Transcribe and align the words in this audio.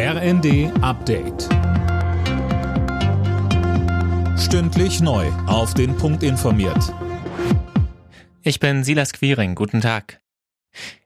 RND 0.00 0.70
Update. 0.80 1.48
Stündlich 4.38 5.00
neu. 5.00 5.26
Auf 5.48 5.74
den 5.74 5.96
Punkt 5.96 6.22
informiert. 6.22 6.94
Ich 8.42 8.60
bin 8.60 8.84
Silas 8.84 9.12
Quiring. 9.12 9.56
Guten 9.56 9.80
Tag. 9.80 10.20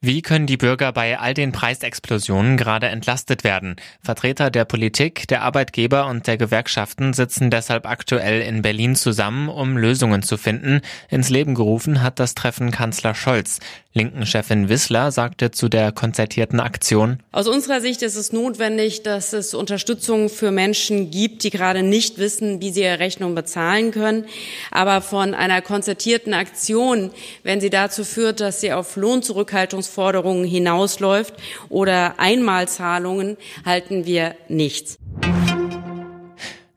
Wie 0.00 0.22
können 0.22 0.46
die 0.46 0.56
Bürger 0.56 0.92
bei 0.92 1.18
all 1.18 1.34
den 1.34 1.50
Preisexplosionen 1.50 2.56
gerade 2.56 2.86
entlastet 2.86 3.42
werden? 3.42 3.74
Vertreter 4.02 4.52
der 4.52 4.64
Politik, 4.64 5.26
der 5.26 5.42
Arbeitgeber 5.42 6.06
und 6.06 6.28
der 6.28 6.36
Gewerkschaften 6.36 7.12
sitzen 7.12 7.50
deshalb 7.50 7.86
aktuell 7.86 8.40
in 8.42 8.62
Berlin 8.62 8.94
zusammen, 8.94 9.48
um 9.48 9.76
Lösungen 9.76 10.22
zu 10.22 10.36
finden. 10.36 10.80
Ins 11.08 11.28
Leben 11.28 11.56
gerufen 11.56 12.02
hat 12.02 12.20
das 12.20 12.36
Treffen 12.36 12.70
Kanzler 12.70 13.16
Scholz. 13.16 13.58
Linken-Chefin 13.96 14.68
Wissler 14.68 15.10
sagte 15.10 15.50
zu 15.50 15.68
der 15.68 15.90
konzertierten 15.90 16.60
Aktion. 16.60 17.18
Aus 17.32 17.48
unserer 17.48 17.80
Sicht 17.80 18.02
ist 18.02 18.14
es 18.14 18.30
notwendig, 18.32 19.02
dass 19.02 19.32
es 19.32 19.54
Unterstützung 19.54 20.28
für 20.28 20.50
Menschen 20.50 21.10
gibt, 21.10 21.42
die 21.42 21.50
gerade 21.50 21.82
nicht 21.82 22.18
wissen, 22.18 22.60
wie 22.60 22.70
sie 22.70 22.82
ihre 22.82 22.98
Rechnung 22.98 23.34
bezahlen 23.34 23.90
können. 23.90 24.26
Aber 24.70 25.00
von 25.00 25.34
einer 25.34 25.62
konzertierten 25.62 26.34
Aktion, 26.34 27.10
wenn 27.42 27.60
sie 27.60 27.70
dazu 27.70 28.04
führt, 28.04 28.40
dass 28.40 28.60
sie 28.60 28.72
auf 28.72 28.96
Lohnzurückhaltungsforderungen 28.96 30.44
hinausläuft 30.44 31.34
oder 31.70 32.20
Einmalzahlungen, 32.20 33.38
halten 33.64 34.04
wir 34.04 34.36
nichts. 34.48 34.98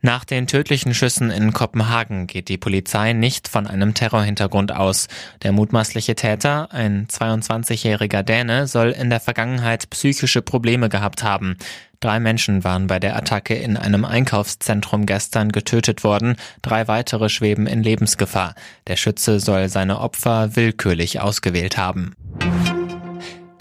Nach 0.09 0.25
den 0.25 0.47
tödlichen 0.47 0.95
Schüssen 0.95 1.29
in 1.29 1.53
Kopenhagen 1.53 2.25
geht 2.25 2.49
die 2.49 2.57
Polizei 2.57 3.13
nicht 3.13 3.47
von 3.47 3.67
einem 3.67 3.93
Terrorhintergrund 3.93 4.71
aus. 4.71 5.07
Der 5.43 5.51
mutmaßliche 5.51 6.15
Täter, 6.15 6.69
ein 6.71 7.05
22-jähriger 7.05 8.23
Däne, 8.23 8.65
soll 8.65 8.89
in 8.89 9.11
der 9.11 9.19
Vergangenheit 9.19 9.87
psychische 9.91 10.41
Probleme 10.41 10.89
gehabt 10.89 11.21
haben. 11.21 11.57
Drei 11.99 12.19
Menschen 12.19 12.63
waren 12.63 12.87
bei 12.87 12.97
der 12.97 13.15
Attacke 13.17 13.53
in 13.53 13.77
einem 13.77 14.03
Einkaufszentrum 14.03 15.05
gestern 15.05 15.51
getötet 15.51 16.03
worden, 16.03 16.37
drei 16.63 16.87
weitere 16.87 17.29
schweben 17.29 17.67
in 17.67 17.83
Lebensgefahr. 17.83 18.55
Der 18.87 18.95
Schütze 18.95 19.39
soll 19.39 19.69
seine 19.69 19.99
Opfer 19.99 20.55
willkürlich 20.55 21.21
ausgewählt 21.21 21.77
haben. 21.77 22.15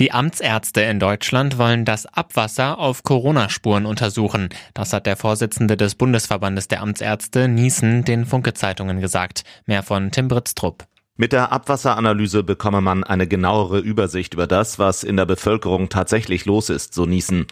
Die 0.00 0.12
Amtsärzte 0.12 0.82
in 0.82 1.00
Deutschland 1.00 1.58
wollen 1.58 1.84
das 1.84 2.06
Abwasser 2.06 2.78
auf 2.78 3.02
Corona-Spuren 3.02 3.84
untersuchen. 3.84 4.48
Das 4.72 4.92
hat 4.92 5.06
der 5.06 5.16
Vorsitzende 5.16 5.77
des 5.77 5.96
Bundesverbandes 5.96 6.68
der 6.68 6.82
Amtsärzte 6.82 7.48
Niesen 7.48 8.04
den 8.04 8.24
Funke-Zeitungen 8.24 9.00
gesagt. 9.00 9.42
Mehr 9.66 9.82
von 9.82 10.12
Tim 10.12 10.28
Britztrup. 10.28 10.86
Mit 11.16 11.32
der 11.32 11.50
Abwasseranalyse 11.50 12.44
bekomme 12.44 12.80
man 12.80 13.02
eine 13.02 13.26
genauere 13.26 13.80
Übersicht 13.80 14.34
über 14.34 14.46
das, 14.46 14.78
was 14.78 15.02
in 15.02 15.16
der 15.16 15.26
Bevölkerung 15.26 15.88
tatsächlich 15.88 16.44
los 16.44 16.70
ist, 16.70 16.94
so 16.94 17.04
Niesen. 17.04 17.48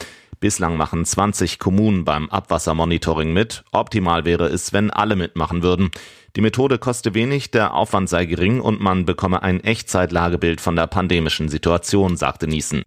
Bislang 0.46 0.76
machen 0.76 1.04
20 1.04 1.58
Kommunen 1.58 2.04
beim 2.04 2.30
Abwassermonitoring 2.30 3.32
mit. 3.32 3.64
Optimal 3.72 4.24
wäre 4.24 4.46
es, 4.46 4.72
wenn 4.72 4.92
alle 4.92 5.16
mitmachen 5.16 5.64
würden. 5.64 5.90
Die 6.36 6.40
Methode 6.40 6.78
koste 6.78 7.14
wenig, 7.14 7.50
der 7.50 7.74
Aufwand 7.74 8.08
sei 8.08 8.26
gering 8.26 8.60
und 8.60 8.80
man 8.80 9.06
bekomme 9.06 9.42
ein 9.42 9.58
Echtzeitlagebild 9.64 10.60
von 10.60 10.76
der 10.76 10.86
pandemischen 10.86 11.48
Situation, 11.48 12.16
sagte 12.16 12.46
Niesen. 12.46 12.84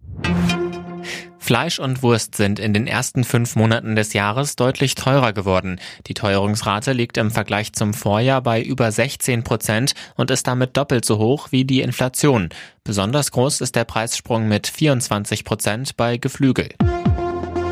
Fleisch 1.38 1.78
und 1.78 2.02
Wurst 2.02 2.34
sind 2.34 2.58
in 2.58 2.72
den 2.72 2.86
ersten 2.86 3.24
fünf 3.24 3.56
Monaten 3.56 3.94
des 3.94 4.14
Jahres 4.14 4.56
deutlich 4.56 4.94
teurer 4.94 5.34
geworden. 5.34 5.80
Die 6.06 6.14
Teuerungsrate 6.14 6.94
liegt 6.94 7.18
im 7.18 7.30
Vergleich 7.30 7.74
zum 7.74 7.92
Vorjahr 7.92 8.40
bei 8.40 8.62
über 8.62 8.90
16 8.90 9.44
Prozent 9.44 9.92
und 10.16 10.30
ist 10.30 10.46
damit 10.46 10.78
doppelt 10.78 11.04
so 11.04 11.18
hoch 11.18 11.48
wie 11.50 11.66
die 11.66 11.82
Inflation. 11.82 12.48
Besonders 12.84 13.32
groß 13.32 13.60
ist 13.60 13.76
der 13.76 13.84
Preissprung 13.84 14.48
mit 14.48 14.66
24 14.66 15.44
Prozent 15.44 15.98
bei 15.98 16.16
Geflügel. 16.16 16.70